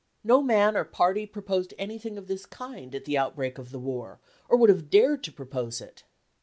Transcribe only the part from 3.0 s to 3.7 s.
the outbreak of